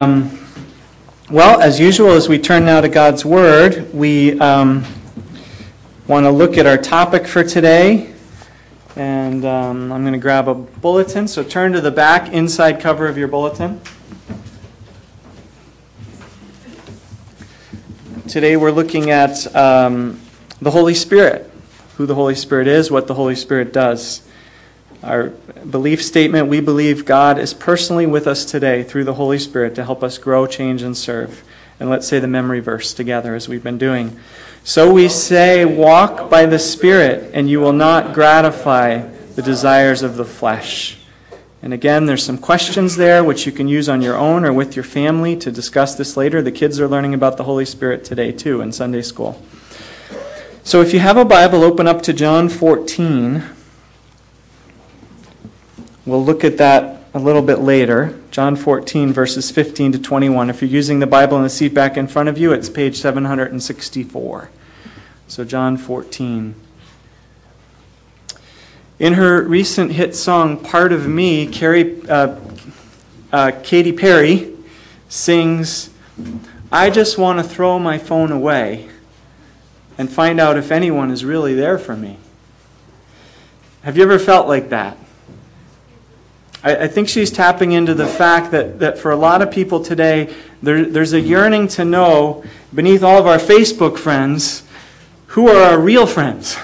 [0.00, 0.36] Um,
[1.30, 4.84] well, as usual, as we turn now to God's Word, we um,
[6.08, 8.12] want to look at our topic for today.
[8.96, 11.28] And um, I'm going to grab a bulletin.
[11.28, 13.80] So turn to the back inside cover of your bulletin.
[18.26, 20.20] Today we're looking at um,
[20.60, 21.50] the Holy Spirit,
[21.98, 24.28] who the Holy Spirit is, what the Holy Spirit does.
[25.04, 25.28] Our
[25.70, 29.84] belief statement we believe God is personally with us today through the Holy Spirit to
[29.84, 31.44] help us grow, change, and serve.
[31.78, 34.18] And let's say the memory verse together as we've been doing.
[34.62, 40.16] So we say, Walk by the Spirit, and you will not gratify the desires of
[40.16, 40.98] the flesh.
[41.60, 44.74] And again, there's some questions there which you can use on your own or with
[44.74, 46.40] your family to discuss this later.
[46.40, 49.42] The kids are learning about the Holy Spirit today, too, in Sunday school.
[50.62, 53.44] So if you have a Bible, open up to John 14.
[56.06, 58.18] We'll look at that a little bit later.
[58.30, 60.50] John 14, verses 15 to 21.
[60.50, 62.96] If you're using the Bible in the seat back in front of you, it's page
[62.98, 64.50] 764.
[65.28, 66.54] So, John 14.
[68.98, 72.38] In her recent hit song, Part of Me, Carrie, uh,
[73.32, 74.54] uh, Katy Perry
[75.08, 75.90] sings,
[76.70, 78.88] I just want to throw my phone away
[79.96, 82.18] and find out if anyone is really there for me.
[83.82, 84.98] Have you ever felt like that?
[86.64, 90.86] I, think she's tapping into the fact that, for a lot of people today, there,
[90.86, 92.42] there's a yearning to know,
[92.74, 94.62] beneath all of our Facebook friends,
[95.26, 96.56] who are our real friends.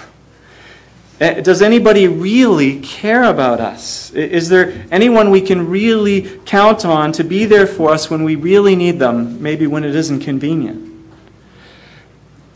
[1.20, 4.10] Eh, does anybody really care about us?
[4.12, 8.36] Is there anyone we can really count on to be there for us when we
[8.36, 10.88] really need them, maybe when it isn't convenient?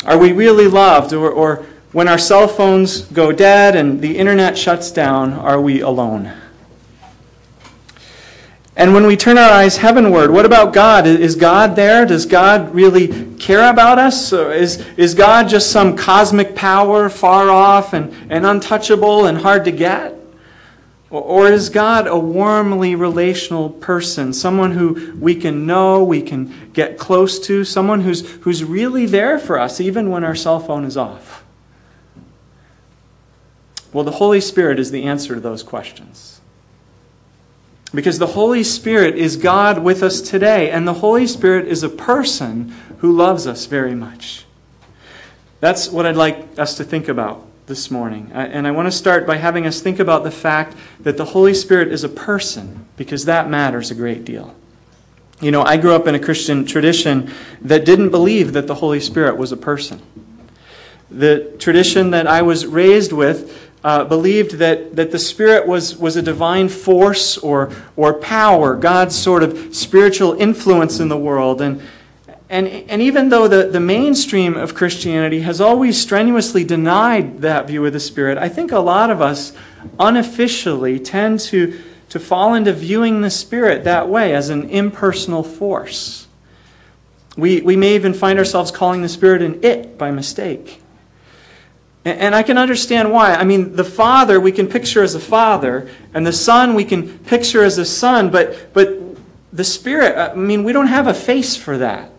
[0.07, 1.13] Are we really loved?
[1.13, 5.81] Or, or when our cell phones go dead and the internet shuts down, are we
[5.81, 6.33] alone?
[8.77, 11.07] And when we turn our eyes heavenward, what about God?
[11.07, 12.05] Is God there?
[12.05, 14.33] Does God really care about us?
[14.33, 19.71] Is, is God just some cosmic power far off and, and untouchable and hard to
[19.71, 20.15] get?
[21.09, 26.99] Or is God a warmly relational person, someone who we can know, we can get
[26.99, 30.97] close to, someone who's, who's really there for us even when our cell phone is
[30.97, 31.45] off?
[33.93, 36.34] Well, the Holy Spirit is the answer to those questions.
[37.95, 41.89] Because the Holy Spirit is God with us today, and the Holy Spirit is a
[41.89, 44.45] person who loves us very much.
[45.61, 48.31] That's what I'd like us to think about this morning.
[48.35, 51.55] And I want to start by having us think about the fact that the Holy
[51.55, 54.55] Spirit is a person, because that matters a great deal.
[55.41, 57.33] You know, I grew up in a Christian tradition
[57.63, 60.03] that didn't believe that the Holy Spirit was a person.
[61.11, 66.17] The tradition that I was raised with uh, believed that, that the Spirit was, was
[66.17, 71.61] a divine force or, or power, God's sort of spiritual influence in the world.
[71.61, 71.83] And,
[72.49, 77.85] and, and even though the, the mainstream of Christianity has always strenuously denied that view
[77.85, 79.53] of the Spirit, I think a lot of us
[80.01, 81.79] unofficially tend to,
[82.09, 86.27] to fall into viewing the Spirit that way as an impersonal force.
[87.37, 90.81] We, we may even find ourselves calling the Spirit an it by mistake.
[92.05, 93.35] And I can understand why.
[93.35, 97.19] I mean, the Father we can picture as a father, and the Son we can
[97.21, 98.99] picture as a son, but, but
[99.53, 102.11] the Spirit, I mean, we don't have a face for that.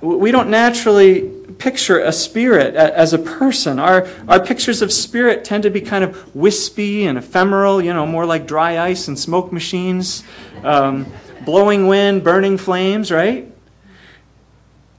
[0.00, 3.78] We don't naturally picture a spirit as a person.
[3.78, 8.04] Our, our pictures of spirit tend to be kind of wispy and ephemeral, you know,
[8.04, 10.24] more like dry ice and smoke machines,
[10.64, 11.06] um,
[11.44, 13.51] blowing wind, burning flames, right?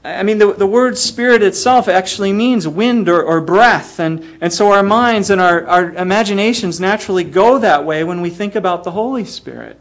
[0.04, 3.98] I mean, the, the word spirit itself actually means wind or, or breath.
[3.98, 8.28] And, and so our minds and our, our imaginations naturally go that way when we
[8.28, 9.80] think about the Holy Spirit.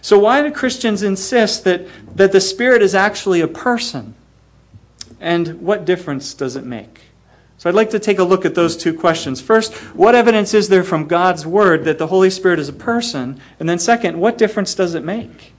[0.00, 4.14] So, why do Christians insist that, that the Spirit is actually a person?
[5.20, 7.00] And what difference does it make?
[7.58, 9.40] So, I'd like to take a look at those two questions.
[9.40, 13.40] First, what evidence is there from God's Word that the Holy Spirit is a person?
[13.58, 15.52] And then, second, what difference does it make?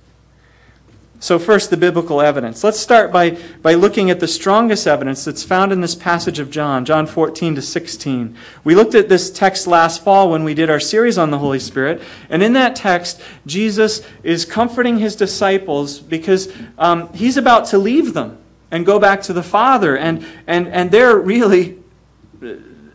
[1.21, 2.63] So, first, the biblical evidence.
[2.63, 6.49] Let's start by, by looking at the strongest evidence that's found in this passage of
[6.49, 8.37] John, John 14 to 16.
[8.63, 11.59] We looked at this text last fall when we did our series on the Holy
[11.59, 12.01] Spirit.
[12.29, 18.13] And in that text, Jesus is comforting his disciples because um, he's about to leave
[18.13, 18.37] them
[18.71, 19.97] and go back to the Father.
[19.97, 21.83] And, and, and they're really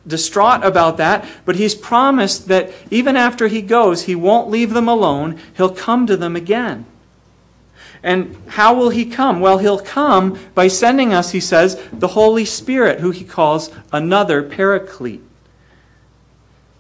[0.07, 1.29] distraught about that.
[1.45, 6.07] But he's promised that even after he goes, he won't leave them alone, he'll come
[6.07, 6.87] to them again.
[8.05, 9.41] And how will he come?
[9.41, 14.43] Well, he'll come by sending us, he says, the Holy Spirit, who he calls another
[14.43, 15.23] paraclete.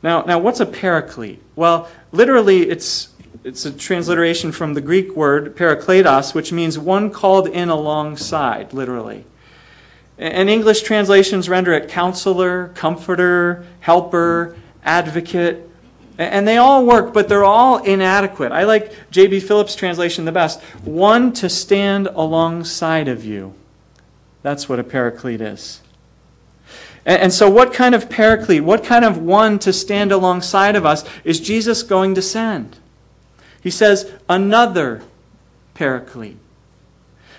[0.02, 1.42] Now, now what's a paraclete?
[1.56, 3.08] Well, literally, it's
[3.42, 9.24] it's a transliteration from the Greek word parakletos, which means one called in alongside, literally.
[10.18, 15.68] And English translations render it counselor, comforter, helper, advocate.
[16.16, 18.52] And they all work, but they're all inadequate.
[18.52, 19.40] I like J.B.
[19.40, 23.54] Phillips' translation the best one to stand alongside of you.
[24.42, 25.80] That's what a paraclete is.
[27.06, 31.04] And, so, what kind of paraclete, what kind of one to stand alongside of us
[31.22, 32.78] is Jesus going to send?
[33.60, 35.02] He says, another
[35.74, 36.38] paraclete.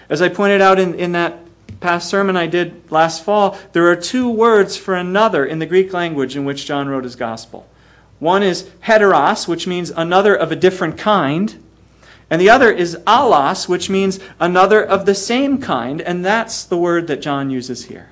[0.09, 1.39] As I pointed out in, in that
[1.79, 5.93] past sermon I did last fall, there are two words for another in the Greek
[5.93, 7.67] language in which John wrote his gospel.
[8.19, 11.61] One is heteros, which means another of a different kind.
[12.29, 16.01] And the other is allos, which means another of the same kind.
[16.01, 18.09] And that's the word that John uses here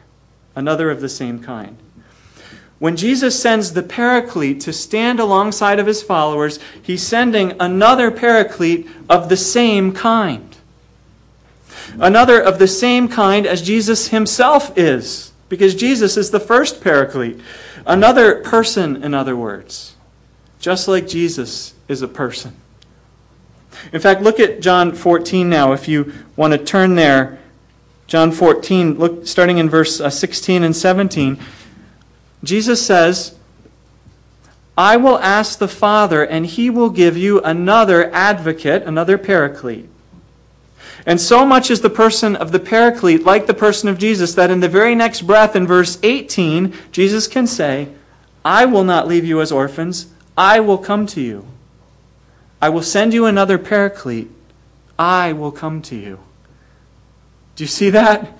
[0.55, 1.77] another of the same kind.
[2.79, 8.89] When Jesus sends the paraclete to stand alongside of his followers, he's sending another paraclete
[9.09, 10.57] of the same kind.
[11.99, 17.39] Another of the same kind as Jesus himself is, because Jesus is the first paraclete.
[17.85, 19.92] Another person, in other words,
[20.63, 22.55] just like Jesus is a person.
[23.91, 27.37] In fact, look at John 14 now, if you want to turn there
[28.07, 31.37] John 14, look, starting in verse uh, 16 and 17,
[32.45, 33.35] Jesus says,
[34.77, 39.89] I will ask the Father, and he will give you another advocate, another paraclete.
[41.05, 44.49] And so much is the person of the paraclete like the person of Jesus that
[44.49, 47.89] in the very next breath, in verse 18, Jesus can say,
[48.45, 51.45] I will not leave you as orphans, I will come to you.
[52.61, 54.31] I will send you another paraclete,
[54.97, 56.19] I will come to you.
[57.55, 58.31] Do you see that?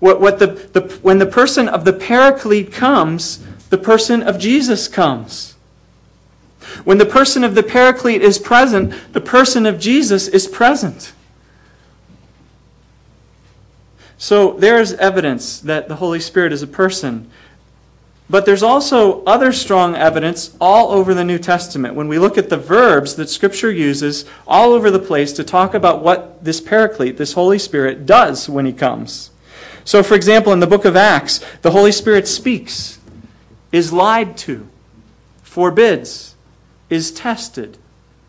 [0.00, 4.88] What, what the, the, when the person of the paraclete comes, the person of Jesus
[4.88, 5.56] comes.
[6.84, 11.12] When the person of the paraclete is present, the person of Jesus is present.
[14.18, 17.30] So there's evidence that the Holy Spirit is a person.
[18.30, 21.94] But there's also other strong evidence all over the New Testament.
[21.94, 25.72] When we look at the verbs that Scripture uses all over the place to talk
[25.72, 29.30] about what this Paraclete, this Holy Spirit, does when he comes.
[29.84, 32.98] So, for example, in the book of Acts, the Holy Spirit speaks,
[33.72, 34.68] is lied to,
[35.42, 36.34] forbids,
[36.90, 37.78] is tested,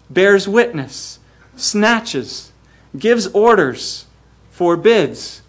[0.10, 1.20] bears witness,
[1.58, 2.54] snatches,
[2.98, 4.06] gives orders,
[4.52, 5.42] forbids,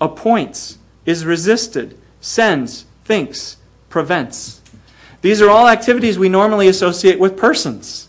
[0.00, 3.58] appoints, is resisted, sends, thinks,
[3.90, 4.62] prevents.
[5.20, 8.08] These are all activities we normally associate with persons.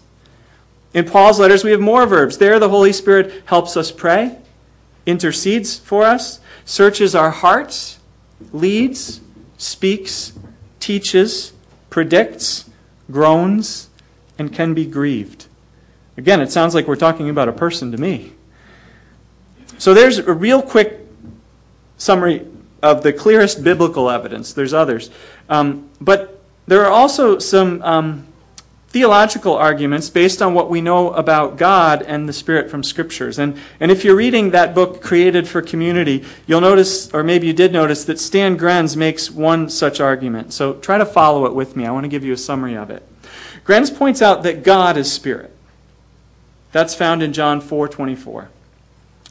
[0.94, 2.38] In Paul's letters, we have more verbs.
[2.38, 4.38] There, the Holy Spirit helps us pray,
[5.06, 8.00] intercedes for us, searches our hearts,
[8.54, 9.19] leads,
[9.57, 10.33] speaks,
[10.80, 11.54] teaches,
[11.89, 12.69] predicts,
[13.10, 13.89] groans,
[14.38, 15.48] and can be grieved.
[16.18, 18.34] Again, it sounds like we're talking about a person to me.
[19.77, 21.00] So there's a real quick
[21.98, 22.45] summary
[22.81, 24.54] of the clearest biblical evidence.
[24.54, 25.10] There's others.
[25.50, 28.28] Um, but there are also some um,
[28.92, 33.39] theological arguments based on what we know about God and the Spirit from Scriptures.
[33.39, 37.54] And, and if you're reading that book, Created for Community, you'll notice, or maybe you
[37.54, 40.51] did notice, that Stan Grenz makes one such argument.
[40.54, 41.86] So try to follow it with me.
[41.86, 43.07] I want to give you a summary of it.
[43.63, 45.56] Grenz points out that God is Spirit.
[46.72, 48.50] That's found in John 4 24.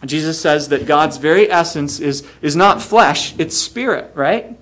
[0.05, 4.56] Jesus says that God's very essence is, is not flesh, it's spirit, right?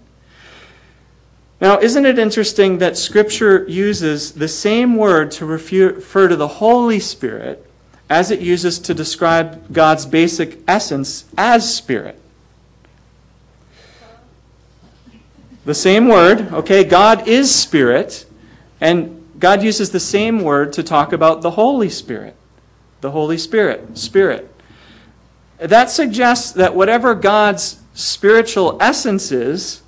[1.61, 7.01] Now, isn't it interesting that Scripture uses the same word to refer to the Holy
[7.01, 7.65] Spirit
[8.09, 12.19] as it uses to describe God's basic essence as spirit?
[15.65, 18.25] The same word, okay, God is spirit,
[18.81, 22.35] and God uses the same word to talk about the Holy Spirit.
[23.01, 24.53] The Holy Spirit, spirit.
[25.59, 29.83] That suggests that whatever God's spiritual essence is,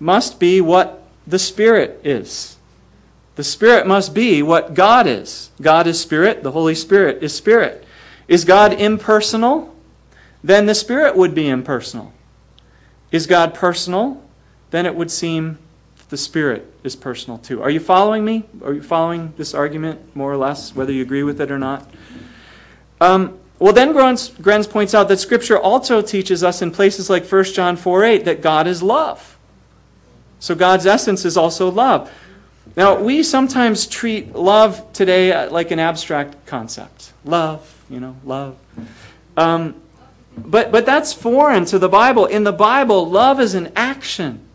[0.00, 2.56] must be what the Spirit is.
[3.36, 5.50] The Spirit must be what God is.
[5.60, 7.84] God is Spirit, the Holy Spirit is Spirit.
[8.28, 9.74] Is God impersonal?
[10.42, 12.12] Then the Spirit would be impersonal.
[13.12, 14.22] Is God personal?
[14.70, 15.58] Then it would seem
[16.08, 17.62] the Spirit is personal too.
[17.62, 18.44] Are you following me?
[18.64, 21.88] Are you following this argument more or less, whether you agree with it or not?
[23.00, 27.44] Um, well, then Grenz points out that Scripture also teaches us in places like 1
[27.44, 29.38] John 4 8 that God is love.
[30.38, 32.12] So God's essence is also love.
[32.76, 37.12] Now, we sometimes treat love today like an abstract concept.
[37.24, 38.58] Love, you know, love.
[39.36, 39.80] Um,
[40.36, 42.26] but, but that's foreign to the Bible.
[42.26, 44.46] In the Bible, love is an action.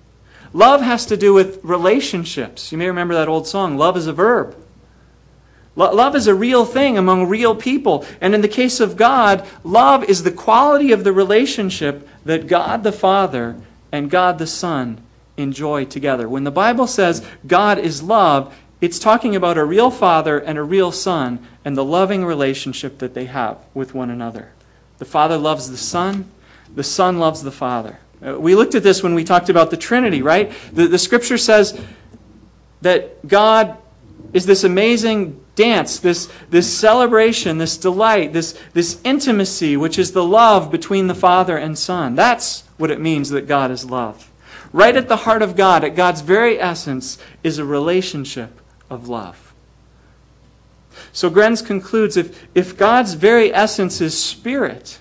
[0.53, 2.71] Love has to do with relationships.
[2.71, 4.55] You may remember that old song, Love is a Verb.
[5.75, 8.05] Love is a real thing among real people.
[8.19, 12.83] And in the case of God, love is the quality of the relationship that God
[12.83, 13.55] the Father
[13.91, 15.01] and God the Son
[15.37, 16.27] enjoy together.
[16.27, 20.63] When the Bible says God is love, it's talking about a real father and a
[20.63, 24.51] real son and the loving relationship that they have with one another.
[24.97, 26.29] The Father loves the Son,
[26.73, 27.99] the Son loves the Father.
[28.25, 30.51] Uh, we looked at this when we talked about the Trinity, right?
[30.73, 31.79] The, the scripture says
[32.81, 33.77] that God
[34.33, 40.23] is this amazing dance, this, this celebration, this delight, this, this intimacy, which is the
[40.23, 42.15] love between the Father and Son.
[42.15, 44.31] That's what it means that God is love.
[44.73, 49.53] Right at the heart of God, at God's very essence, is a relationship of love.
[51.13, 54.99] So Grenz concludes if, if God's very essence is spirit,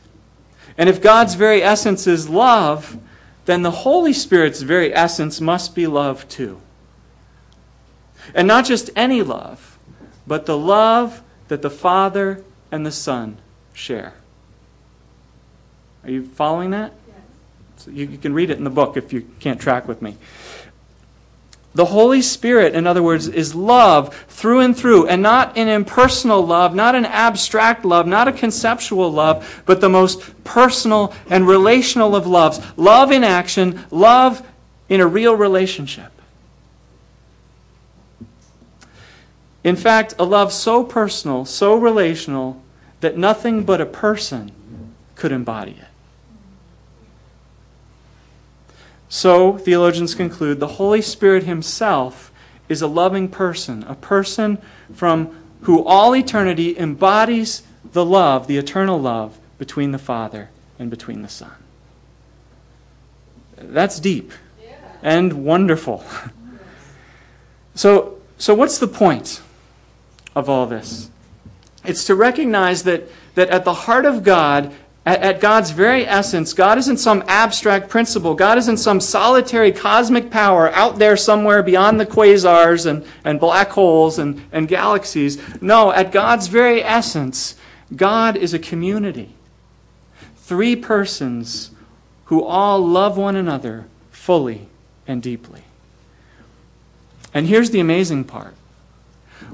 [0.76, 2.98] and if God's very essence is love,
[3.46, 6.60] then the Holy Spirit's very essence must be love too.
[8.34, 9.69] And not just any love,
[10.26, 13.38] but the love that the Father and the Son
[13.72, 14.14] share.
[16.04, 16.92] Are you following that?
[17.06, 17.16] Yes.
[17.76, 20.16] So you, you can read it in the book if you can't track with me.
[21.72, 26.44] The Holy Spirit, in other words, is love through and through, and not an impersonal
[26.44, 32.16] love, not an abstract love, not a conceptual love, but the most personal and relational
[32.16, 32.60] of loves.
[32.76, 34.44] Love in action, love
[34.88, 36.10] in a real relationship.
[39.62, 42.62] In fact, a love so personal, so relational,
[43.00, 44.52] that nothing but a person
[45.14, 45.86] could embody it.
[49.08, 52.30] So, theologians conclude, the Holy Spirit himself
[52.68, 54.58] is a loving person, a person
[54.94, 57.62] from who all eternity embodies
[57.92, 60.48] the love, the eternal love between the Father
[60.78, 61.52] and between the Son.
[63.56, 64.32] That's deep
[65.02, 66.04] and wonderful.
[67.72, 69.40] So, so what's the point
[70.34, 71.10] of all this?
[71.84, 74.74] It's to recognize that, that at the heart of God
[75.06, 78.34] at, at God's very essence, God isn't some abstract principle.
[78.34, 83.70] God isn't some solitary cosmic power out there somewhere beyond the quasars and, and black
[83.70, 85.40] holes and, and galaxies.
[85.62, 87.56] No, at God's very essence,
[87.94, 89.34] God is a community.
[90.36, 91.70] Three persons
[92.26, 94.68] who all love one another fully
[95.06, 95.62] and deeply.
[97.32, 98.54] And here's the amazing part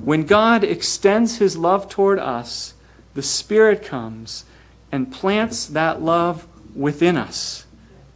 [0.03, 2.75] when God extends his love toward us,
[3.15, 4.45] the Spirit comes
[4.93, 7.67] and plants that love within us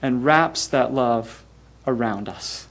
[0.02, 1.44] and wraps that love
[1.86, 2.68] around us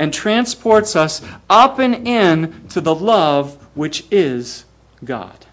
[0.00, 4.64] and transports us up and in to the love which is
[5.04, 5.44] God.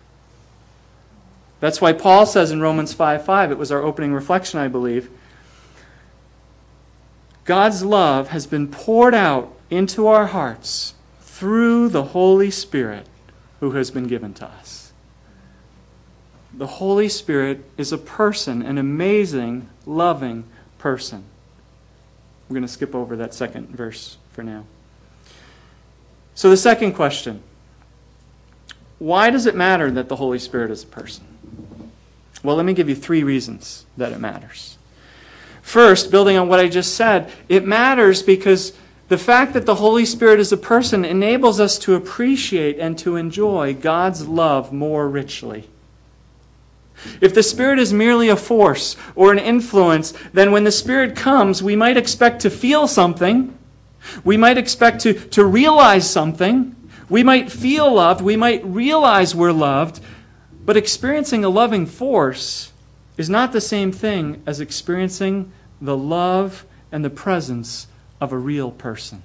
[1.59, 5.09] That's why Paul says in Romans 5 5, it was our opening reflection, I believe.
[7.43, 10.93] God's love has been poured out into our hearts
[11.37, 13.07] through the Holy Spirit
[13.59, 14.87] who has been given to us
[16.57, 20.43] the Holy Spirit is a person, an amazing, loving
[20.79, 21.23] person.
[22.49, 24.65] We're going to skip over that second verse for now.
[26.33, 27.43] So, the second question
[28.99, 31.23] why does it matter that the Holy Spirit is a person?
[32.41, 34.77] Well, let me give you three reasons that it matters.
[35.61, 38.73] First, building on what I just said, it matters because
[39.07, 43.15] the fact that the Holy Spirit is a person enables us to appreciate and to
[43.15, 45.69] enjoy God's love more richly.
[47.21, 51.63] If the Spirit is merely a force or an influence, then when the Spirit comes,
[51.63, 53.57] we might expect to feel something.
[54.23, 56.75] We might expect to, to realize something.
[57.07, 58.21] We might feel loved.
[58.21, 60.01] We might realize we're loved.
[60.65, 62.73] But experiencing a loving force
[63.15, 67.87] is not the same thing as experiencing the love and the presence
[68.19, 69.21] of a real person.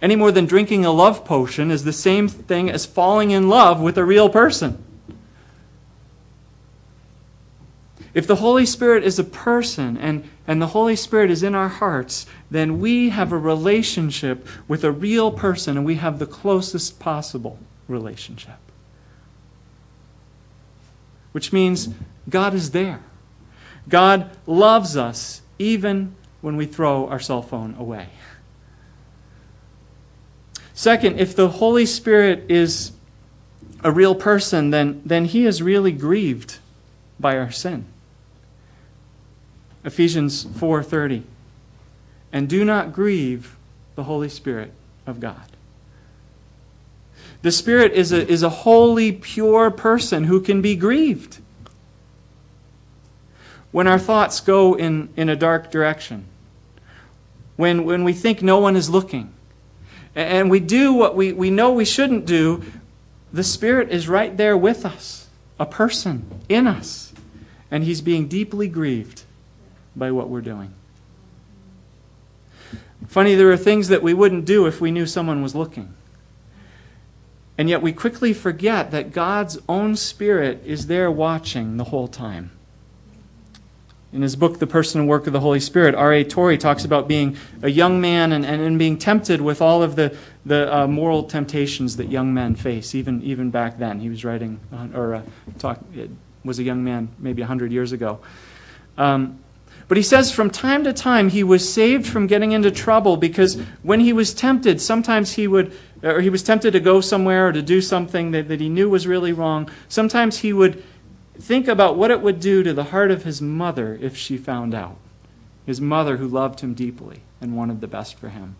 [0.00, 3.80] Any more than drinking a love potion is the same thing as falling in love
[3.80, 4.82] with a real person.
[8.14, 11.68] If the Holy Spirit is a person and, and the Holy Spirit is in our
[11.68, 16.98] hearts, then we have a relationship with a real person and we have the closest
[16.98, 17.58] possible
[17.88, 18.58] relationship.
[21.30, 21.88] Which means
[22.28, 23.00] God is there.
[23.88, 28.08] God loves us even when we throw our cell phone away.
[30.74, 32.92] Second, if the Holy Spirit is
[33.84, 36.58] a real person, then, then he is really grieved
[37.18, 37.86] by our sin.
[39.84, 41.22] Ephesians 4:30.
[42.32, 43.56] And do not grieve
[43.94, 44.72] the Holy Spirit
[45.06, 45.42] of God.
[47.42, 51.38] The Spirit is a, is a holy, pure person who can be grieved.
[53.72, 56.26] When our thoughts go in, in a dark direction,
[57.56, 59.32] when, when we think no one is looking,
[60.14, 62.62] and we do what we, we know we shouldn't do,
[63.32, 65.28] the Spirit is right there with us,
[65.58, 67.12] a person in us,
[67.70, 69.22] and He's being deeply grieved
[69.96, 70.74] by what we're doing.
[73.08, 75.92] Funny, there are things that we wouldn't do if we knew someone was looking.
[77.58, 82.50] And yet we quickly forget that God's own Spirit is there watching the whole time.
[84.12, 86.22] In his book, The Person and Work of the Holy Spirit, R.A.
[86.22, 89.96] Torrey talks about being a young man and, and, and being tempted with all of
[89.96, 90.14] the,
[90.44, 94.00] the uh, moral temptations that young men face, even, even back then.
[94.00, 95.22] He was writing, uh, or uh,
[95.58, 95.80] talk,
[96.44, 98.20] was a young man maybe 100 years ago.
[98.98, 99.38] Um,
[99.88, 103.60] but he says from time to time he was saved from getting into trouble because
[103.82, 107.52] when he was tempted, sometimes he would, or he was tempted to go somewhere or
[107.52, 109.70] to do something that, that he knew was really wrong.
[109.88, 110.82] Sometimes he would
[111.42, 114.74] think about what it would do to the heart of his mother if she found
[114.74, 114.96] out.
[115.66, 118.56] His mother, who loved him deeply and wanted the best for him.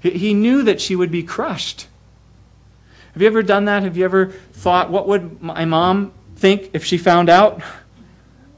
[0.00, 1.86] He knew that she would be crushed.
[3.12, 3.82] Have you ever done that?
[3.82, 7.62] Have you ever thought, what would my mom think if she found out?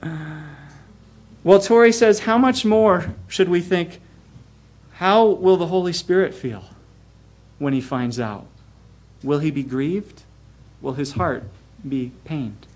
[1.44, 4.00] Well, Torrey says, how much more should we think,
[4.92, 6.62] how will the Holy Spirit feel
[7.58, 8.46] when he finds out?
[9.24, 10.22] Will he be grieved?
[10.80, 11.42] Will his heart
[11.88, 12.68] be pained?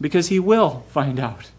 [0.00, 1.50] Because he will find out.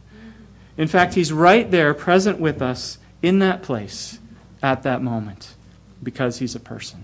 [0.77, 4.19] In fact, he's right there, present with us in that place
[4.61, 5.55] at that moment
[6.03, 7.03] because he's a person.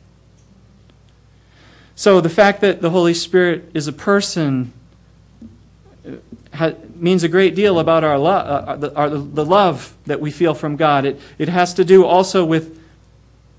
[1.96, 4.74] So the fact that the Holy Spirit is a person
[6.54, 10.32] uh, means a great deal about our, lo- uh, the, our, the love that we
[10.32, 11.06] feel from God.
[11.06, 12.80] It, it has to do also with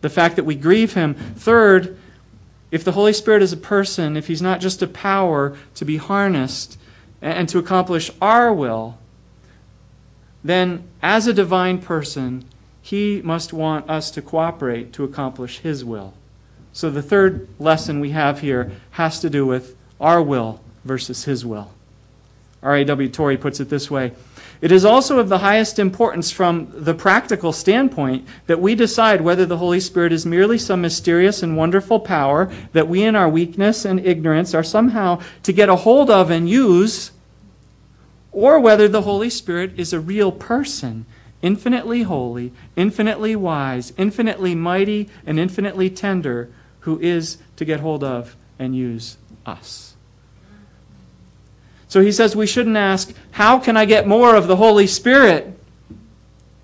[0.00, 1.14] the fact that we grieve Him.
[1.14, 1.98] Third,
[2.70, 5.96] if the Holy Spirit is a person, if He's not just a power to be
[5.96, 6.78] harnessed,
[7.24, 8.98] and to accomplish our will,
[10.44, 12.44] then as a divine person,
[12.82, 16.12] he must want us to cooperate to accomplish his will.
[16.74, 21.46] So the third lesson we have here has to do with our will versus his
[21.46, 21.70] will.
[22.62, 23.08] R.A.W.
[23.08, 24.12] Torrey puts it this way
[24.60, 29.46] It is also of the highest importance from the practical standpoint that we decide whether
[29.46, 33.86] the Holy Spirit is merely some mysterious and wonderful power that we, in our weakness
[33.86, 37.12] and ignorance, are somehow to get a hold of and use
[38.34, 41.06] or whether the Holy Spirit is a real person,
[41.40, 48.36] infinitely holy, infinitely wise, infinitely mighty, and infinitely tender, who is to get hold of
[48.58, 49.16] and use
[49.46, 49.94] us.
[51.86, 55.56] So he says we shouldn't ask, How can I get more of the Holy Spirit?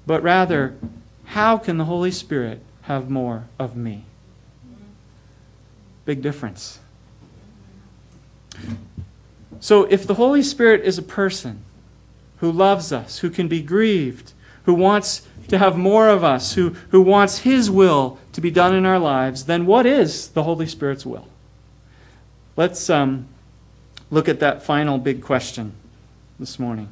[0.06, 0.74] But rather,
[1.24, 4.04] How can the Holy Spirit have more of me?
[6.04, 6.80] Big difference.
[9.60, 11.62] So, if the Holy Spirit is a person
[12.38, 14.32] who loves us, who can be grieved,
[14.64, 18.74] who wants to have more of us, who, who wants His will to be done
[18.74, 21.28] in our lives, then what is the Holy Spirit's will?
[22.56, 23.26] Let's um,
[24.10, 25.72] look at that final big question
[26.38, 26.88] this morning.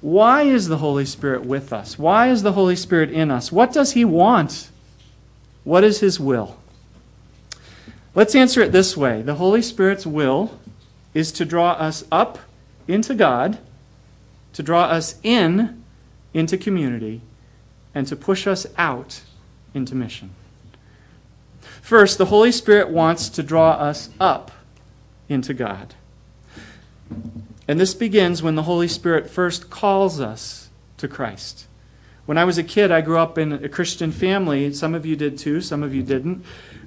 [0.00, 1.98] Why is the Holy Spirit with us?
[1.98, 3.50] Why is the Holy Spirit in us?
[3.50, 4.70] What does He want?
[5.64, 6.58] What is His will?
[8.14, 10.58] Let's answer it this way The Holy Spirit's will
[11.16, 12.38] is to draw us up
[12.86, 13.56] into God,
[14.52, 15.82] to draw us in
[16.34, 17.22] into community,
[17.94, 19.22] and to push us out
[19.72, 20.28] into mission.
[21.80, 24.50] First, the Holy Spirit wants to draw us up
[25.26, 25.94] into God.
[27.66, 31.66] And this begins when the Holy Spirit first calls us to Christ.
[32.26, 34.70] When I was a kid, I grew up in a Christian family.
[34.74, 36.44] Some of you did too, some of you didn't.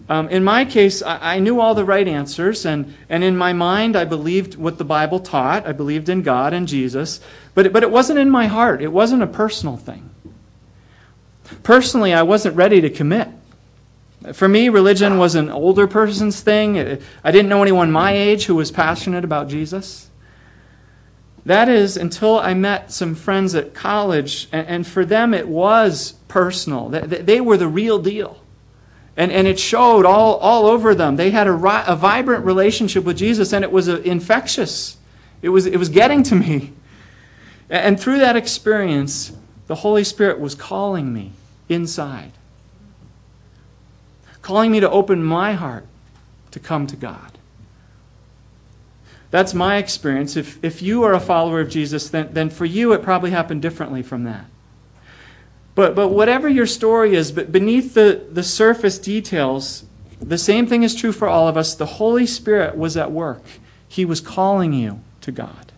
[0.09, 3.53] Um, in my case, I, I, knew all the right answers, and, and in my
[3.53, 5.67] mind, I believed what the Bible taught.
[5.67, 7.21] I believed in God and Jesus,
[7.53, 8.81] but it, but it wasn't in my heart.
[8.81, 10.09] It wasn't a personal thing.
[11.61, 13.27] Personally, I wasn't ready to commit.
[14.33, 16.79] For me, religion was an older person's thing.
[17.23, 20.09] I didn't know anyone my age who was passionate about Jesus.
[21.45, 26.89] That is until I met some friends at college, and, for them it was personal.
[26.89, 28.41] They were the real deal.
[29.19, 31.17] And, and it showed all, all over them.
[31.17, 31.53] They had a,
[31.91, 34.95] a vibrant relationship with Jesus, and it was a, infectious.
[35.41, 36.71] It was, it was getting to me.
[37.69, 39.33] And through that experience,
[39.67, 41.33] the Holy Spirit was calling me
[41.67, 42.31] inside,
[44.41, 45.85] calling me to open my heart
[46.51, 47.37] to come to God.
[49.31, 50.37] That's my experience.
[50.37, 53.61] If, if you are a follower of Jesus, then, then for you it probably happened
[53.61, 54.45] differently from that.
[55.79, 59.85] But, but whatever your story is, but beneath the, the surface details,
[60.19, 61.73] the same thing is true for all of us.
[61.73, 63.41] The Holy Spirit was at work,
[63.87, 65.71] He was calling you to God.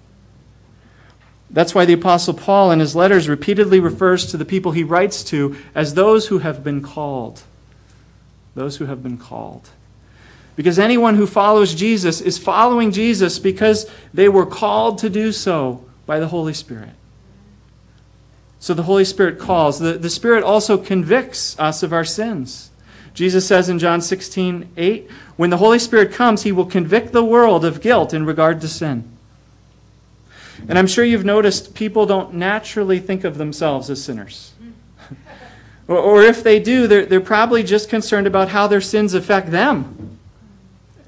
[1.51, 5.23] That's why the Apostle Paul in his letters repeatedly refers to the people he writes
[5.25, 7.43] to as those who have been called.
[8.55, 9.69] those who have been called.
[10.55, 15.85] Because anyone who follows Jesus is following Jesus because they were called to do so
[16.07, 16.95] by the Holy Spirit.
[18.61, 19.79] So the Holy Spirit calls.
[19.79, 22.69] The, the Spirit also convicts us of our sins.
[23.15, 27.25] Jesus says in John 16, 8, when the Holy Spirit comes, he will convict the
[27.25, 29.11] world of guilt in regard to sin.
[30.69, 34.53] And I'm sure you've noticed people don't naturally think of themselves as sinners.
[35.87, 39.49] or, or, if they do, they're, they're probably just concerned about how their sins affect
[39.49, 40.19] them,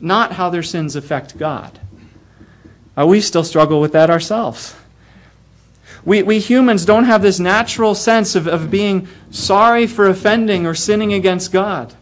[0.01, 1.79] not how their sins affect God.
[2.97, 4.75] Uh, we still struggle with that ourselves.
[6.05, 10.75] We, we humans don't have this natural sense of, of being sorry for offending or
[10.75, 11.93] sinning against God.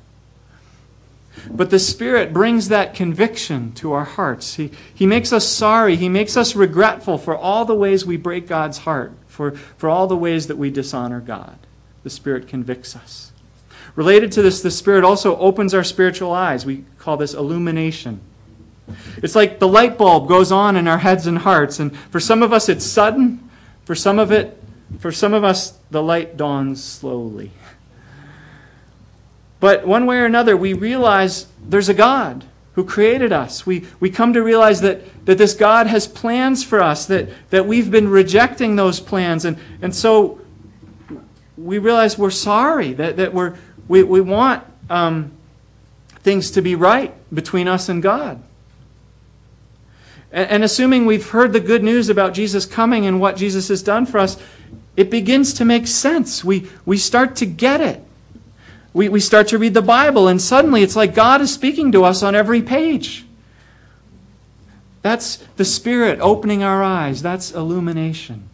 [1.49, 4.55] But the Spirit brings that conviction to our hearts.
[4.55, 5.95] He, he makes us sorry.
[5.95, 10.07] He makes us regretful for all the ways we break God's heart, for, for all
[10.07, 11.57] the ways that we dishonor God.
[12.03, 13.31] The Spirit convicts us.
[13.95, 16.65] Related to this, the Spirit also opens our spiritual eyes.
[16.65, 18.21] We call this illumination.
[19.17, 22.43] It's like the light bulb goes on in our heads and hearts, and for some
[22.43, 23.40] of us it's sudden,
[23.85, 24.61] for some of it,
[24.99, 27.51] for some of us, the light dawns slowly.
[29.59, 33.65] But one way or another, we realize there's a God who created us.
[33.65, 37.65] We, we come to realize that, that this God has plans for us, that, that
[37.65, 39.45] we've been rejecting those plans.
[39.45, 40.39] And, and so
[41.57, 45.31] we realize we're sorry, that, that we're, we, we want um,
[46.21, 48.41] things to be right between us and God.
[50.31, 54.05] And assuming we've heard the good news about Jesus coming and what Jesus has done
[54.05, 54.37] for us,
[54.95, 56.43] it begins to make sense.
[56.43, 58.03] We, we start to get it.
[58.93, 62.03] We, we start to read the Bible, and suddenly it's like God is speaking to
[62.03, 63.25] us on every page.
[65.01, 68.49] That's the Spirit opening our eyes, that's illumination.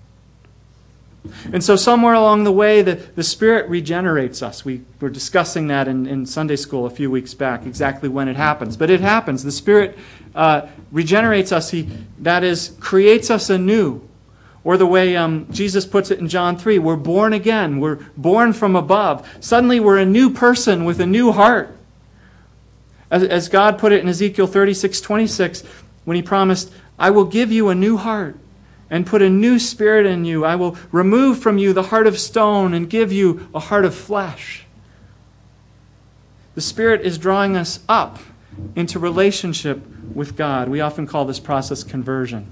[1.52, 4.63] And so, somewhere along the way, the, the Spirit regenerates us.
[4.63, 8.38] We were discussing that in, in Sunday school a few weeks back, exactly when it
[8.38, 8.78] happens.
[8.78, 9.44] But it happens.
[9.44, 9.98] The Spirit
[10.38, 14.08] uh, regenerates us, he, that is, creates us anew.
[14.63, 18.54] Or the way um, Jesus puts it in John 3 we're born again, we're born
[18.54, 19.28] from above.
[19.39, 21.76] Suddenly, we're a new person with a new heart.
[23.10, 25.63] As, as God put it in Ezekiel 36 26,
[26.06, 28.38] when he promised, I will give you a new heart
[28.89, 30.45] and put a new spirit in you.
[30.45, 33.95] I will remove from you the heart of stone and give you a heart of
[33.95, 34.65] flesh.
[36.56, 38.19] The Spirit is drawing us up
[38.76, 39.82] into relationship
[40.13, 40.70] with God.
[40.70, 42.52] We often call this process conversion.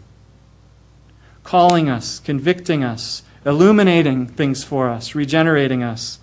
[1.44, 6.20] Calling us, convicting us, illuminating things for us, regenerating us.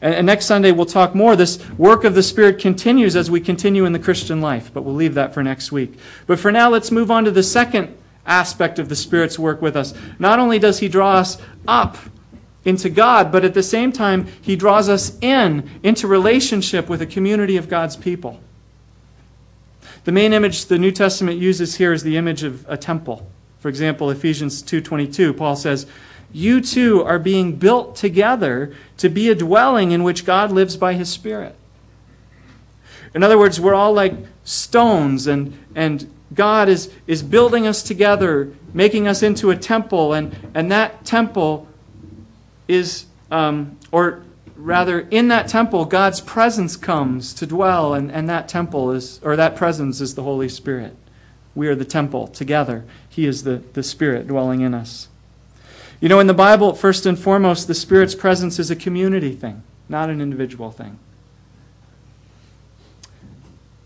[0.00, 1.36] And, next Sunday we'll talk more.
[1.36, 4.94] This work of the Spirit continues as we continue in the Christian life, but we'll
[4.94, 5.98] leave that for next week.
[6.26, 9.76] But for now, let's move on to the second aspect of the Spirit's work with
[9.76, 9.94] us.
[10.18, 11.96] Not only does He draw us up
[12.64, 17.06] into God, but at the same time, He draws us in, into relationship with a
[17.06, 18.40] community of God's people.
[20.06, 23.26] The main image the New Testament uses here is the image of a temple.
[23.58, 25.84] For example, Ephesians 2:22, Paul says,
[26.32, 30.92] "You too are being built together to be a dwelling in which God lives by
[30.92, 31.56] his Spirit."
[33.16, 34.14] In other words, we're all like
[34.44, 40.36] stones and and God is, is building us together, making us into a temple, and,
[40.54, 41.66] and that temple
[42.68, 44.22] is, um, or
[44.56, 49.36] rather, in that temple, God's presence comes to dwell, and, and that temple is, or
[49.36, 50.96] that presence is the Holy Spirit.
[51.54, 52.84] We are the temple together.
[53.08, 55.08] He is the, the Spirit dwelling in us.
[56.00, 59.62] You know, in the Bible, first and foremost, the Spirit's presence is a community thing,
[59.88, 60.98] not an individual thing.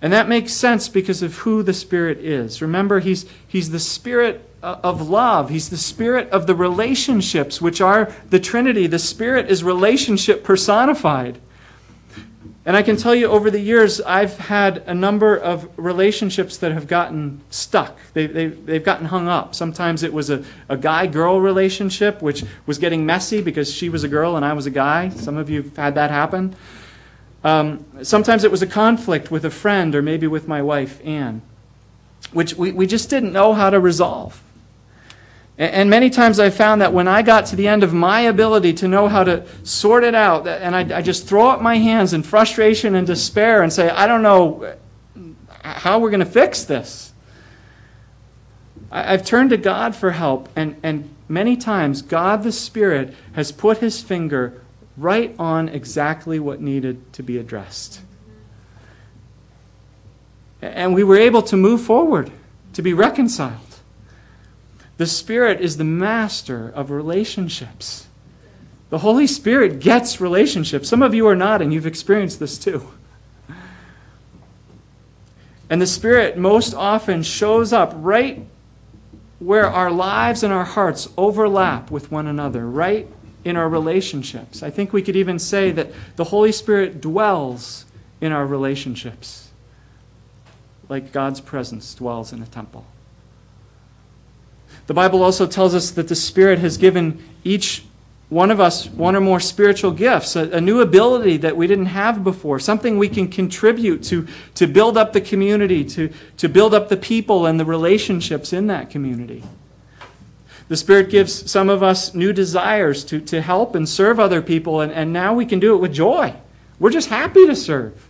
[0.02, 2.62] And that makes sense because of who the Spirit is.
[2.62, 5.50] Remember, He's, he's the Spirit of love.
[5.50, 8.86] He's the Spirit of the relationships, which are the Trinity.
[8.86, 11.40] The Spirit is relationship personified.
[12.66, 16.72] And I can tell you over the years, I've had a number of relationships that
[16.72, 17.98] have gotten stuck.
[18.12, 19.54] They, they, they've gotten hung up.
[19.54, 24.04] Sometimes it was a, a guy girl relationship, which was getting messy because she was
[24.04, 25.08] a girl and I was a guy.
[25.08, 26.54] Some of you have had that happen.
[27.42, 31.40] Um, sometimes it was a conflict with a friend or maybe with my wife, Anne,
[32.32, 34.42] which we, we just didn't know how to resolve.
[35.56, 38.20] And, and many times I found that when I got to the end of my
[38.20, 41.76] ability to know how to sort it out, and I, I just throw up my
[41.76, 44.74] hands in frustration and despair and say, I don't know
[45.62, 47.12] how we're going to fix this.
[48.90, 53.50] I, I've turned to God for help, and, and many times God the Spirit has
[53.50, 54.60] put his finger
[55.00, 58.00] right on exactly what needed to be addressed.
[60.60, 62.30] And we were able to move forward,
[62.74, 63.78] to be reconciled.
[64.98, 68.06] The Spirit is the master of relationships.
[68.90, 70.88] The Holy Spirit gets relationships.
[70.88, 72.90] Some of you are not, and you've experienced this too.
[75.70, 78.44] And the Spirit most often shows up right
[79.38, 83.08] where our lives and our hearts overlap with one another, right
[83.44, 84.62] in our relationships.
[84.62, 87.86] I think we could even say that the Holy Spirit dwells
[88.20, 89.50] in our relationships,
[90.88, 92.84] like God's presence dwells in a temple.
[94.86, 97.84] The Bible also tells us that the Spirit has given each
[98.28, 101.86] one of us one or more spiritual gifts, a, a, new ability that we didn't
[101.86, 106.72] have before, something we can contribute to, to build up the community, to, to build
[106.72, 109.42] up the people and the relationships in that community.
[110.70, 114.80] The Spirit gives some of us new desires to, to help and serve other people,
[114.80, 116.32] and, and now we can do it with joy.
[116.78, 118.08] We're just happy to serve.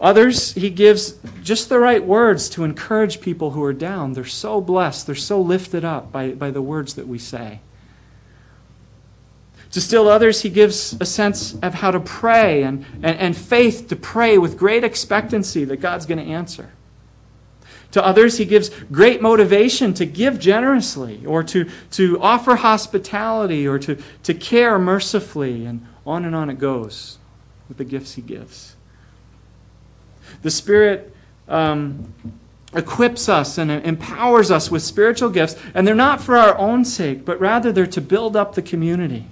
[0.00, 1.12] Others, He gives
[1.44, 4.14] just the right words to encourage people who are down.
[4.14, 7.60] They're so blessed, they're so lifted up by, by the words that we say.
[9.70, 13.86] To still others, he gives a sense of how to pray and, and, and faith
[13.90, 16.70] to pray with great expectancy that God's going to answer.
[17.92, 23.78] To others, he gives great motivation to give generously or to, to offer hospitality or
[23.78, 27.18] to, to care mercifully, and on and on it goes
[27.68, 28.76] with the gifts he gives.
[30.42, 31.14] The Spirit
[31.48, 32.12] um,
[32.74, 37.24] equips us and empowers us with spiritual gifts, and they're not for our own sake,
[37.24, 39.26] but rather they're to build up the community.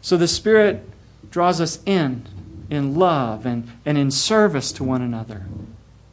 [0.00, 0.88] So the Spirit
[1.30, 2.24] draws us in,
[2.70, 5.46] in love and, and in service to one another,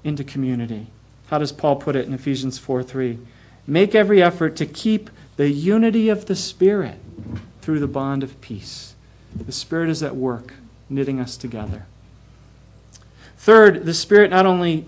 [0.04, 0.88] into community.
[1.28, 3.18] How does Paul put it in Ephesians 4 3?
[3.66, 7.00] Make every effort to keep the unity of the Spirit
[7.62, 8.94] through the bond of peace.
[9.36, 10.54] The Spirit is at work,
[10.90, 11.86] knitting us together.
[13.38, 14.86] Third, the Spirit not only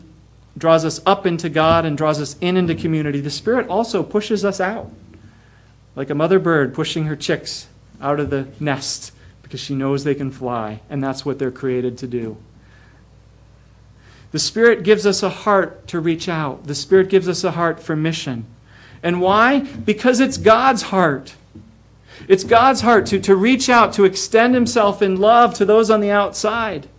[0.57, 4.45] draws us up into God and draws us in into community, the Spirit also pushes
[4.45, 4.91] us out.
[5.95, 7.67] Like a mother bird pushing her chicks
[8.01, 11.97] out of the nest because she knows they can fly, and that's what they're created
[11.99, 12.37] to do.
[14.35, 17.81] The Spirit gives us a heart to reach out, the Spirit gives us a heart
[17.81, 18.45] for mission.
[19.01, 19.61] And why?
[19.61, 21.35] Because it's God's heart.
[22.27, 26.01] It's God's heart to, to reach out, to extend Himself in love to those on
[26.01, 26.89] the outside.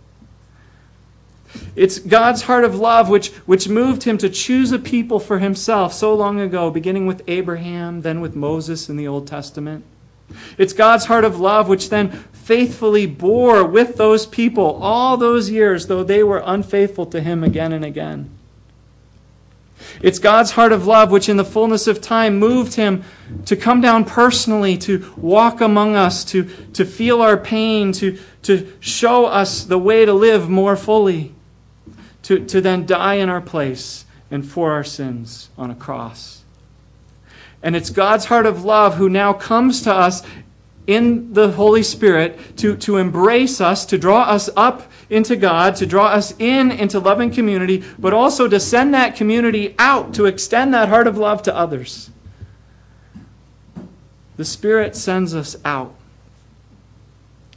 [1.75, 5.93] It's God's heart of love which, which moved him to choose a people for himself
[5.93, 9.85] so long ago, beginning with Abraham, then with Moses in the Old Testament.
[10.57, 15.87] It's God's heart of love which then faithfully bore with those people all those years,
[15.87, 18.29] though they were unfaithful to Him again and again.
[20.01, 23.03] It's God's heart of love which, in the fullness of time, moved Him
[23.47, 28.71] to come down personally, to walk among us, to, to feel our pain, to, to
[28.79, 31.33] show us the way to live more fully,
[32.23, 36.43] to, to then die in our place and for our sins on a cross.
[37.61, 40.23] And it's God's heart of love who now comes to us
[40.87, 45.85] in the Holy Spirit to, to embrace us, to draw us up into God, to
[45.85, 50.73] draw us in into loving community, but also to send that community out, to extend
[50.73, 52.09] that heart of love to others.
[54.37, 55.93] The Spirit sends us out.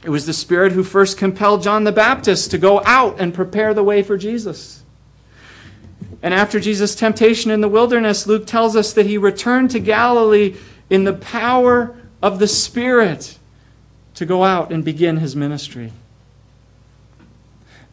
[0.03, 3.73] It was the Spirit who first compelled John the Baptist to go out and prepare
[3.73, 4.83] the way for Jesus.
[6.23, 10.55] And after Jesus' temptation in the wilderness, Luke tells us that he returned to Galilee
[10.89, 13.37] in the power of the Spirit
[14.15, 15.91] to go out and begin his ministry.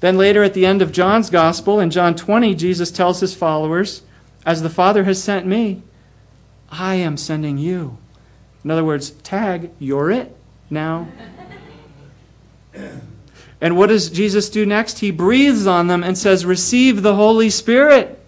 [0.01, 4.03] Then later at the end of John's gospel, in John 20, Jesus tells his followers,
[4.47, 5.83] As the Father has sent me,
[6.71, 7.99] I am sending you.
[8.65, 10.37] In other words, tag, you're it
[10.71, 11.09] now.
[13.61, 15.01] And what does Jesus do next?
[15.01, 18.19] He breathes on them and says, Receive the Holy Spirit.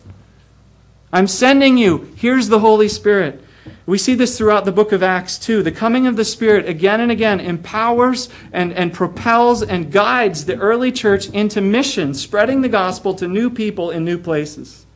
[1.12, 2.12] I'm sending you.
[2.16, 3.42] Here's the Holy Spirit.
[3.90, 5.64] We see this throughout the book of Acts too.
[5.64, 10.57] The coming of the Spirit again and again empowers and, and propels and guides the
[10.57, 14.87] early church into mission, spreading the gospel to new people in new places.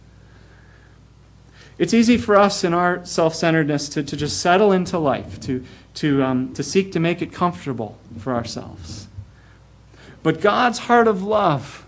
[1.76, 5.64] It's easy for us in our self centeredness to, to just settle into life, to,
[5.94, 9.08] to, um, to seek to make it comfortable for ourselves.
[10.22, 11.84] But God's heart of love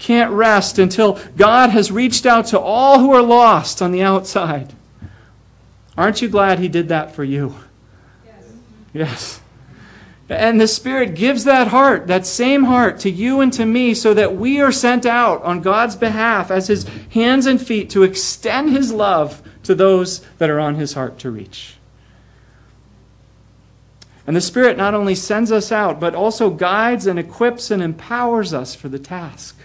[0.00, 4.74] can't rest until God has reached out to all who are lost on the outside.
[5.98, 7.56] Aren't you glad He did that for you?
[8.24, 8.44] Yes.
[8.94, 9.40] yes.
[10.28, 14.14] And the Spirit gives that heart, that same heart, to you and to me so
[14.14, 18.70] that we are sent out on God's behalf as His hands and feet to extend
[18.70, 21.74] His love to those that are on His heart to reach.
[24.24, 28.54] And the Spirit not only sends us out, but also guides and equips and empowers
[28.54, 29.57] us for the task.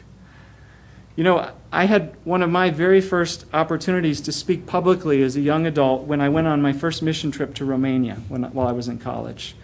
[1.15, 5.41] You know, I had one of my very first opportunities to speak publicly as a
[5.41, 8.71] young adult when I went on my first mission trip to Romania when, while I
[8.71, 9.56] was in college.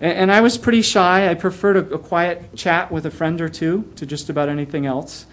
[0.00, 1.30] And, and I was pretty shy.
[1.30, 4.84] I preferred a, a, quiet chat with a friend or two to just about anything
[4.84, 5.26] else.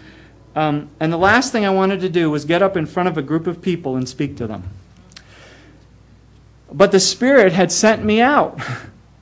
[0.54, 3.18] Um, and the last thing I wanted to do was get up in front of
[3.18, 4.62] a group of people and speak to them.
[6.72, 8.60] But the Spirit had sent me out.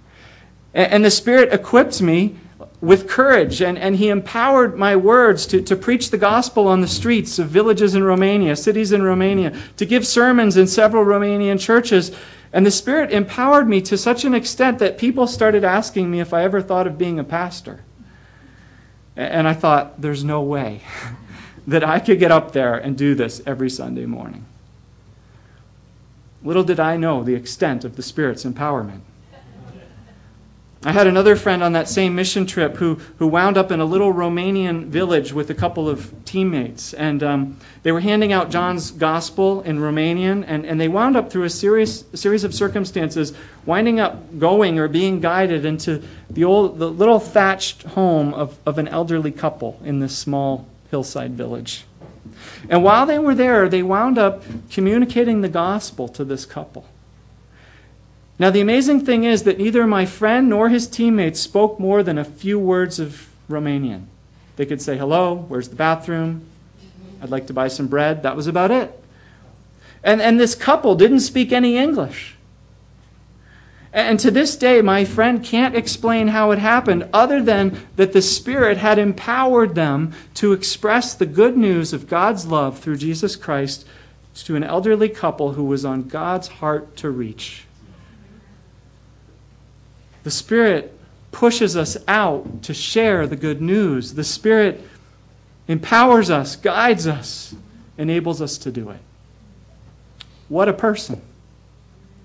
[0.75, 2.37] and the Spirit equipped me
[2.81, 6.87] with courage, and, and He empowered my words to, to preach the gospel on the
[6.89, 12.13] streets of villages in Romania, cities in Romania, to give sermons in several Romanian churches.
[12.53, 16.33] And the Spirit empowered me to such an extent that people started asking me if
[16.33, 17.81] I ever thought of being a pastor.
[19.17, 20.83] And I thought, there's no way
[21.67, 24.45] that I could get up there and do this every Sunday morning.
[26.45, 29.01] Little did I know the extent of the Spirit's empowerment.
[30.85, 33.85] I had another friend on that same mission trip who, who wound up in a
[33.85, 36.95] little Romanian village with a couple of teammates.
[36.95, 41.31] And um, they were handing out John's gospel in Romanian, and, and they wound up
[41.33, 43.33] through a series, series of circumstances,
[43.67, 48.79] winding up going or being guided into the, old, the little thatched home of, of
[48.79, 51.87] an elderly couple in this small hillside village.
[52.69, 56.87] And while they were there, they wound up communicating the gospel to this couple.
[58.39, 62.19] Now, the amazing thing is that neither my friend nor his teammates spoke more than
[62.19, 64.05] a few words of Romanian.
[64.57, 66.43] They could say, Hello, where's the bathroom?
[67.21, 68.23] I'd like to buy some bread.
[68.23, 68.93] That was about it.
[70.05, 72.37] And, and this couple didn't speak any English.
[73.93, 78.23] And to this day, my friend can't explain how it happened other than that the
[78.23, 83.87] Spirit had empowered them to express the good news of God's love through Jesus Christ
[84.35, 87.65] to an elderly couple who was on God's heart to reach.
[90.23, 90.99] The Spirit
[91.33, 94.15] pushes us out to share the good news.
[94.15, 94.83] The Spirit
[95.69, 97.55] empowers us, guides us,
[97.97, 99.01] enables us to do it.
[100.49, 101.21] What a person!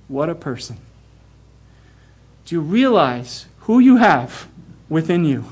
[0.07, 0.77] What a person.
[2.45, 4.47] Do you realize who you have
[4.89, 5.45] within you?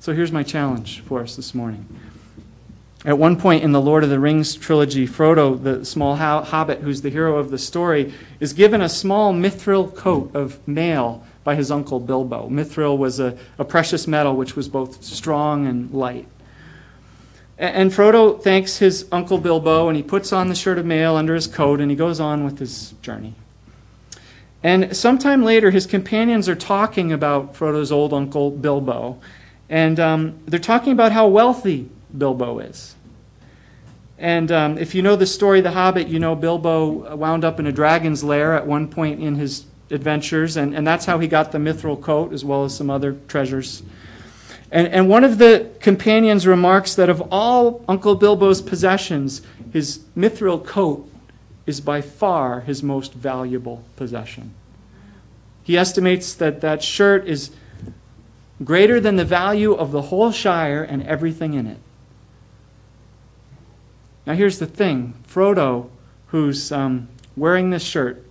[0.00, 1.86] So here's my challenge for us this morning.
[3.04, 7.02] At one point in the Lord of the Rings trilogy, Frodo, the small hobbit who's
[7.02, 11.72] the hero of the story, is given a small mithril coat of mail by his
[11.72, 12.48] uncle Bilbo.
[12.48, 16.28] Mithril was a, a precious metal which was both strong and light.
[17.58, 21.34] And Frodo thanks his uncle Bilbo and he puts on the shirt of mail under
[21.34, 23.34] his coat and he goes on with his journey.
[24.62, 29.18] And sometime later, his companions are talking about Frodo's old uncle Bilbo.
[29.68, 32.94] And um, they're talking about how wealthy Bilbo is.
[34.18, 37.58] And um, if you know the story of The Hobbit, you know Bilbo wound up
[37.58, 41.26] in a dragon's lair at one point in his adventures, and, and that's how he
[41.26, 43.82] got the mithril coat as well as some other treasures.
[44.70, 50.64] And, and one of the companions remarks that of all Uncle Bilbo's possessions, his mithril
[50.64, 51.10] coat
[51.66, 54.54] is by far his most valuable possession.
[55.62, 57.50] He estimates that that shirt is
[58.64, 61.78] greater than the value of the whole Shire and everything in it.
[64.26, 65.88] Now, here's the thing Frodo,
[66.28, 68.24] who's um, wearing this shirt,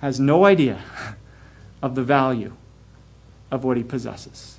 [0.00, 0.80] has no idea
[1.82, 2.54] of the value
[3.50, 4.58] of what he possesses.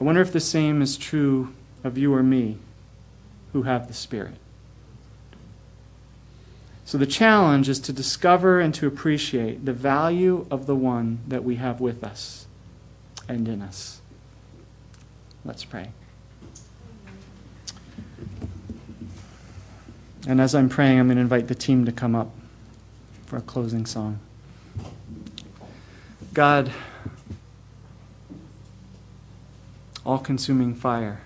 [0.00, 2.58] I wonder if the same is true of you or me
[3.52, 4.34] who have the Spirit.
[6.84, 11.42] So, the challenge is to discover and to appreciate the value of the one that
[11.42, 12.46] we have with us
[13.26, 14.02] and in us.
[15.44, 15.92] Let's pray.
[20.26, 22.30] And as I'm praying, I'm going to invite the team to come up
[23.26, 24.20] for a closing song.
[26.32, 26.72] God,
[30.04, 31.20] all consuming fire,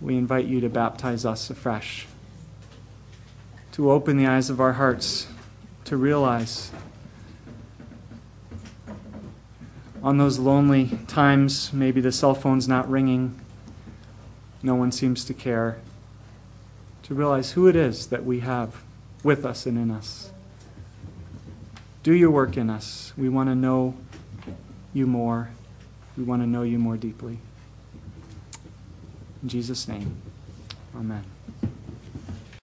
[0.00, 2.06] we invite you to baptize us afresh,
[3.72, 5.28] to open the eyes of our hearts,
[5.84, 6.70] to realize
[10.02, 13.40] on those lonely times, maybe the cell phone's not ringing
[14.62, 15.78] no one seems to care,
[17.04, 18.82] to realize who it is that we have
[19.22, 20.30] with us and in us.
[22.02, 23.12] Do your work in us.
[23.16, 23.94] We want to know
[24.92, 25.50] you more.
[26.16, 27.38] We want to know you more deeply.
[29.42, 30.16] In Jesus' name,
[30.94, 31.24] amen.